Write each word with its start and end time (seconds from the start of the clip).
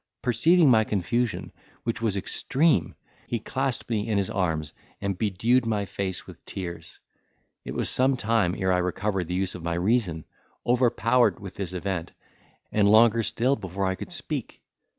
Perceiving 0.23 0.67
my 0.71 0.83
confusion, 0.83 1.51
which 1.83 2.01
was 2.01 2.17
extreme, 2.17 2.95
he 3.27 3.37
clasped 3.39 3.87
me 3.87 4.07
in 4.07 4.17
his 4.17 4.31
arms, 4.31 4.73
and 4.99 5.15
bedewed 5.15 5.63
my 5.67 5.85
face 5.85 6.25
with 6.25 6.43
tears. 6.43 6.97
It 7.65 7.75
was 7.75 7.87
some 7.87 8.17
time 8.17 8.55
ere 8.57 8.73
I 8.73 8.79
recovered 8.79 9.27
the 9.27 9.35
use 9.35 9.53
of 9.53 9.61
my 9.61 9.75
reason, 9.75 10.25
overpowered 10.65 11.39
with 11.39 11.53
this 11.53 11.73
event, 11.73 12.13
and 12.71 12.89
longer 12.91 13.21
still 13.21 13.55
before 13.55 13.85
I 13.85 13.93
could 13.93 14.11
speak. 14.11 14.63